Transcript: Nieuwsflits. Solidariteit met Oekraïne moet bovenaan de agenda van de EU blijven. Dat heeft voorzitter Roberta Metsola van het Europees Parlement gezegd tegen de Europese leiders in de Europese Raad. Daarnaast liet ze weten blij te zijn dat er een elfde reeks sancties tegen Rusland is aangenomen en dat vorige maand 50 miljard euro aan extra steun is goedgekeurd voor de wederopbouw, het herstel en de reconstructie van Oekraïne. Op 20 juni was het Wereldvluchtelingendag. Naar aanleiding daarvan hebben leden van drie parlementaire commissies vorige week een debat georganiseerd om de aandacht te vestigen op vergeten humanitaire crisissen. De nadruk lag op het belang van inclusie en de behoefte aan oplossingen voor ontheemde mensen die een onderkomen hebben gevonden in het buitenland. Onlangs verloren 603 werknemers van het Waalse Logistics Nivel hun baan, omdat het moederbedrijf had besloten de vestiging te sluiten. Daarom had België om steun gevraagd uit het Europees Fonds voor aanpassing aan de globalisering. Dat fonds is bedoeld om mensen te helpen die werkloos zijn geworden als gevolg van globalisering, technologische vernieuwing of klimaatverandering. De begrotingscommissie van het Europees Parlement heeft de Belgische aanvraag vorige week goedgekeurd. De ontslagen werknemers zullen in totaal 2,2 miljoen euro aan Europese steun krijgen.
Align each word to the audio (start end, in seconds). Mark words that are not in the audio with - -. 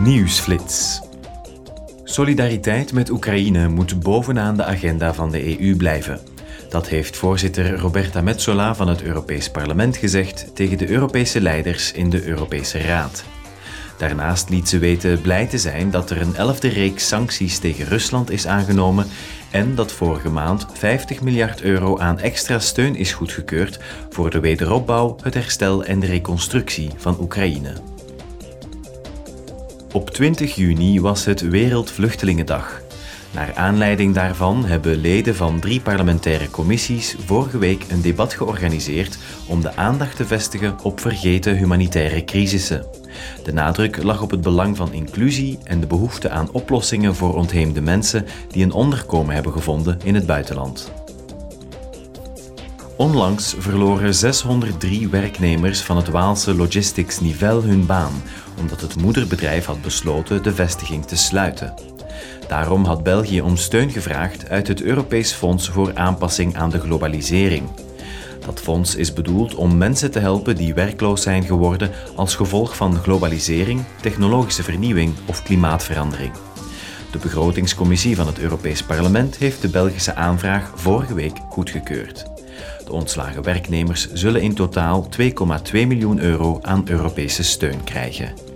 Nieuwsflits. 0.00 1.00
Solidariteit 2.04 2.92
met 2.92 3.10
Oekraïne 3.10 3.68
moet 3.68 4.00
bovenaan 4.00 4.56
de 4.56 4.64
agenda 4.64 5.14
van 5.14 5.30
de 5.30 5.60
EU 5.60 5.76
blijven. 5.76 6.20
Dat 6.68 6.88
heeft 6.88 7.16
voorzitter 7.16 7.78
Roberta 7.78 8.20
Metsola 8.20 8.74
van 8.74 8.88
het 8.88 9.02
Europees 9.02 9.50
Parlement 9.50 9.96
gezegd 9.96 10.54
tegen 10.54 10.78
de 10.78 10.88
Europese 10.88 11.40
leiders 11.40 11.92
in 11.92 12.10
de 12.10 12.26
Europese 12.26 12.78
Raad. 12.78 13.24
Daarnaast 13.98 14.48
liet 14.48 14.68
ze 14.68 14.78
weten 14.78 15.20
blij 15.20 15.46
te 15.46 15.58
zijn 15.58 15.90
dat 15.90 16.10
er 16.10 16.20
een 16.20 16.36
elfde 16.36 16.68
reeks 16.68 17.08
sancties 17.08 17.58
tegen 17.58 17.86
Rusland 17.86 18.30
is 18.30 18.46
aangenomen 18.46 19.06
en 19.50 19.74
dat 19.74 19.92
vorige 19.92 20.30
maand 20.30 20.66
50 20.72 21.20
miljard 21.20 21.62
euro 21.62 21.98
aan 21.98 22.18
extra 22.18 22.58
steun 22.58 22.96
is 22.96 23.12
goedgekeurd 23.12 23.78
voor 24.10 24.30
de 24.30 24.40
wederopbouw, 24.40 25.16
het 25.22 25.34
herstel 25.34 25.84
en 25.84 26.00
de 26.00 26.06
reconstructie 26.06 26.90
van 26.96 27.16
Oekraïne. 27.20 27.91
Op 29.92 30.10
20 30.10 30.54
juni 30.54 31.00
was 31.00 31.24
het 31.24 31.40
Wereldvluchtelingendag. 31.40 32.82
Naar 33.30 33.54
aanleiding 33.54 34.14
daarvan 34.14 34.64
hebben 34.64 34.96
leden 34.96 35.34
van 35.34 35.60
drie 35.60 35.80
parlementaire 35.80 36.50
commissies 36.50 37.16
vorige 37.26 37.58
week 37.58 37.84
een 37.88 38.02
debat 38.02 38.34
georganiseerd 38.34 39.18
om 39.48 39.60
de 39.60 39.76
aandacht 39.76 40.16
te 40.16 40.26
vestigen 40.26 40.78
op 40.82 41.00
vergeten 41.00 41.56
humanitaire 41.56 42.24
crisissen. 42.24 42.86
De 43.44 43.52
nadruk 43.52 44.02
lag 44.02 44.22
op 44.22 44.30
het 44.30 44.40
belang 44.40 44.76
van 44.76 44.92
inclusie 44.92 45.58
en 45.64 45.80
de 45.80 45.86
behoefte 45.86 46.30
aan 46.30 46.52
oplossingen 46.52 47.14
voor 47.14 47.34
ontheemde 47.34 47.80
mensen 47.80 48.26
die 48.48 48.64
een 48.64 48.72
onderkomen 48.72 49.34
hebben 49.34 49.52
gevonden 49.52 49.98
in 50.04 50.14
het 50.14 50.26
buitenland. 50.26 51.01
Onlangs 52.96 53.54
verloren 53.58 54.14
603 54.14 55.08
werknemers 55.08 55.80
van 55.80 55.96
het 55.96 56.08
Waalse 56.08 56.54
Logistics 56.54 57.20
Nivel 57.20 57.62
hun 57.62 57.86
baan, 57.86 58.22
omdat 58.58 58.80
het 58.80 58.96
moederbedrijf 58.96 59.64
had 59.64 59.82
besloten 59.82 60.42
de 60.42 60.54
vestiging 60.54 61.04
te 61.04 61.16
sluiten. 61.16 61.74
Daarom 62.48 62.84
had 62.84 63.02
België 63.02 63.40
om 63.40 63.56
steun 63.56 63.90
gevraagd 63.90 64.48
uit 64.48 64.68
het 64.68 64.82
Europees 64.82 65.32
Fonds 65.32 65.68
voor 65.68 65.94
aanpassing 65.94 66.56
aan 66.56 66.70
de 66.70 66.80
globalisering. 66.80 67.68
Dat 68.46 68.60
fonds 68.60 68.94
is 68.94 69.12
bedoeld 69.12 69.54
om 69.54 69.76
mensen 69.76 70.10
te 70.10 70.18
helpen 70.18 70.56
die 70.56 70.74
werkloos 70.74 71.22
zijn 71.22 71.44
geworden 71.44 71.90
als 72.16 72.34
gevolg 72.34 72.76
van 72.76 72.96
globalisering, 72.96 73.84
technologische 74.00 74.62
vernieuwing 74.62 75.14
of 75.26 75.42
klimaatverandering. 75.42 76.32
De 77.10 77.18
begrotingscommissie 77.18 78.16
van 78.16 78.26
het 78.26 78.38
Europees 78.38 78.82
Parlement 78.82 79.36
heeft 79.36 79.62
de 79.62 79.68
Belgische 79.68 80.14
aanvraag 80.14 80.72
vorige 80.74 81.14
week 81.14 81.36
goedgekeurd. 81.48 82.31
De 82.84 82.92
ontslagen 82.92 83.42
werknemers 83.42 84.12
zullen 84.12 84.42
in 84.42 84.54
totaal 84.54 85.08
2,2 85.20 85.28
miljoen 85.72 86.20
euro 86.20 86.58
aan 86.62 86.84
Europese 86.88 87.42
steun 87.42 87.84
krijgen. 87.84 88.51